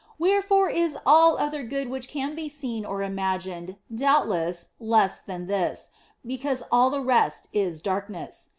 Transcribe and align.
Wherefore 0.17 0.67
is 0.67 0.97
all 1.05 1.37
other 1.37 1.61
good 1.61 1.87
which 1.87 2.07
can 2.07 2.33
be 2.33 2.49
seen 2.49 2.85
or 2.85 3.03
imagined 3.03 3.75
doubtless 3.93 4.69
less 4.79 5.19
than 5.19 5.43
OF 5.43 5.49
FOLIGNO 5.49 5.63
183 6.23 6.31
this, 6.31 6.39
because 6.39 6.63
all 6.71 6.89
the 6.89 7.01
rest 7.01 7.49
is 7.53 7.83
darkness. 7.83 8.49